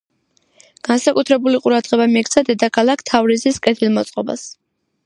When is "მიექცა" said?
2.15-2.45